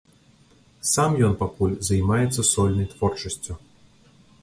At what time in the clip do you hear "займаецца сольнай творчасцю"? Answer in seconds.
1.91-3.63